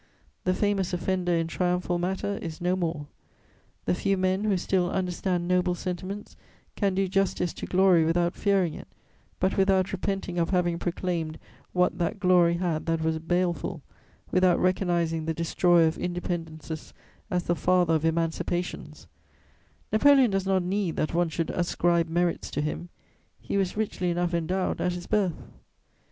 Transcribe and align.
The 0.45 0.55
famous 0.55 0.93
offender 0.93 1.35
in 1.35 1.45
triumphal 1.45 1.99
matter 1.99 2.39
is 2.41 2.59
no 2.59 2.75
more; 2.75 3.05
the 3.85 3.93
few 3.93 4.17
men 4.17 4.45
who 4.45 4.57
still 4.57 4.89
understand 4.89 5.47
noble 5.47 5.75
sentiments 5.75 6.35
can 6.75 6.95
do 6.95 7.07
justice 7.07 7.53
to 7.53 7.67
glory 7.67 8.03
without 8.03 8.33
fearing 8.33 8.73
it, 8.73 8.87
but 9.39 9.57
without 9.57 9.91
repenting 9.91 10.39
of 10.39 10.49
having 10.49 10.79
proclaimed 10.79 11.37
what 11.71 11.99
that 11.99 12.19
glory 12.19 12.55
had 12.55 12.87
that 12.87 13.01
was 13.03 13.19
baleful, 13.19 13.83
without 14.31 14.57
recognising 14.59 15.25
the 15.25 15.35
destroyer 15.35 15.85
of 15.85 15.97
independences 15.99 16.93
as 17.29 17.43
the 17.43 17.53
father 17.55 17.93
of 17.93 18.03
emancipations: 18.03 19.05
Napoleon 19.93 20.31
does 20.31 20.47
not 20.47 20.63
need 20.63 20.95
that 20.95 21.13
one 21.13 21.29
should 21.29 21.51
ascribe 21.51 22.07
merits 22.09 22.49
to 22.49 22.61
him; 22.61 22.89
he 23.39 23.55
was 23.55 23.77
richly 23.77 24.09
enough 24.09 24.33
endowed 24.33 24.81
at 24.81 24.93
his 24.93 25.05
birth. 25.05 25.43